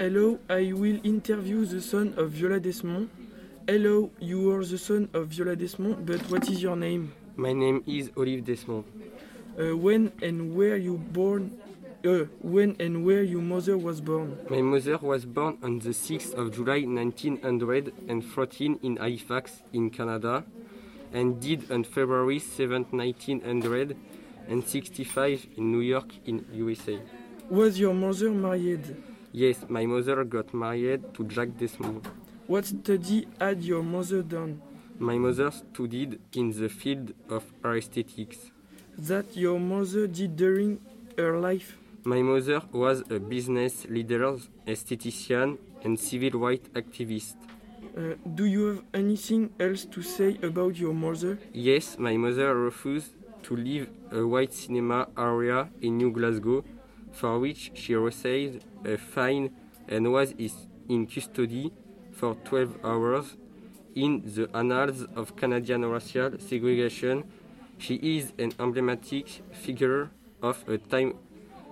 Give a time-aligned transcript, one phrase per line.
[0.00, 3.10] Hello, I will interview the son of Viola Desmond.
[3.66, 7.12] Hello, you are the son of Viola Desmond, but what is your name?
[7.34, 8.84] My name is Olive Desmond.
[9.58, 11.58] Uh, when and where you born?
[12.06, 14.38] Uh, when and where your mother was born?
[14.48, 20.44] My mother was born on the 6th of July 1914 in Halifax, in Canada,
[21.12, 27.00] and died on February 7, 1965 in New York, in USA.
[27.50, 28.94] Was your mother married?
[29.32, 32.08] Yes, my mother got married to Jack Desmond.
[32.46, 34.62] What study had your mother done?
[34.98, 38.50] My mother studied in the field of aesthetics.
[38.96, 40.80] That your mother did during
[41.16, 41.76] her life?
[42.04, 47.36] My mother was a business leader, esthetician, and civil rights activist.
[47.96, 51.38] Uh, do you have anything else to say about your mother?
[51.52, 56.64] Yes, my mother refused to leave a white cinema area in New Glasgow,
[57.12, 59.50] for which she received a fine
[59.88, 60.34] and was
[60.88, 61.72] in custody
[62.12, 63.36] for 12 hours.
[63.94, 67.24] In the annals of Canadian racial segregation,
[67.78, 70.10] she is an emblematic figure
[70.42, 71.14] of a time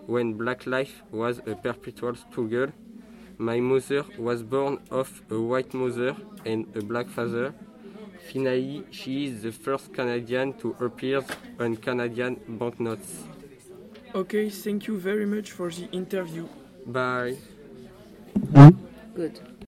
[0.06, 2.72] when black life was a perpetual struggle.
[3.38, 7.54] My mother was born of a white mother and a black father.
[8.32, 11.22] Finally, she is the first Canadian to appear
[11.60, 13.24] on Canadian banknotes.
[14.14, 16.48] Okay, thank you very much for the interview.
[16.86, 17.36] Bye.
[18.52, 18.70] Hmm?
[19.14, 19.40] Good.